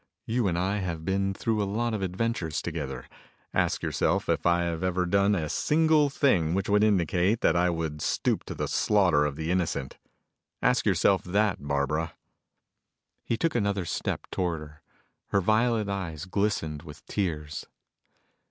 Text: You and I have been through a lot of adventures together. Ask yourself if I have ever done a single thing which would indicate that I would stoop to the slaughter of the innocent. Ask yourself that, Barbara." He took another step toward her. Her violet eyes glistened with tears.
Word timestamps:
You 0.25 0.47
and 0.47 0.57
I 0.57 0.77
have 0.77 1.05
been 1.05 1.31
through 1.31 1.61
a 1.61 1.69
lot 1.71 1.93
of 1.93 2.01
adventures 2.01 2.63
together. 2.63 3.05
Ask 3.53 3.83
yourself 3.83 4.29
if 4.29 4.47
I 4.47 4.63
have 4.63 4.83
ever 4.83 5.05
done 5.05 5.35
a 5.35 5.47
single 5.47 6.09
thing 6.09 6.55
which 6.55 6.67
would 6.67 6.83
indicate 6.83 7.41
that 7.41 7.55
I 7.55 7.69
would 7.69 8.01
stoop 8.01 8.43
to 8.45 8.55
the 8.55 8.67
slaughter 8.67 9.25
of 9.25 9.35
the 9.35 9.51
innocent. 9.51 9.99
Ask 10.59 10.87
yourself 10.87 11.23
that, 11.25 11.67
Barbara." 11.67 12.15
He 13.23 13.37
took 13.37 13.53
another 13.53 13.85
step 13.85 14.25
toward 14.31 14.61
her. 14.61 14.81
Her 15.27 15.39
violet 15.39 15.87
eyes 15.87 16.25
glistened 16.25 16.81
with 16.81 17.05
tears. 17.05 17.67